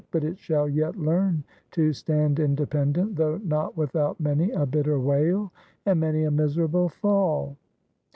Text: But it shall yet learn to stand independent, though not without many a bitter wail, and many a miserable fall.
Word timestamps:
But 0.09 0.23
it 0.23 0.39
shall 0.39 0.67
yet 0.67 0.95
learn 0.99 1.43
to 1.73 1.93
stand 1.93 2.39
independent, 2.39 3.15
though 3.17 3.37
not 3.37 3.77
without 3.77 4.19
many 4.19 4.49
a 4.49 4.65
bitter 4.65 4.99
wail, 4.99 5.53
and 5.85 5.99
many 5.99 6.23
a 6.23 6.31
miserable 6.31 6.89
fall. 6.89 7.55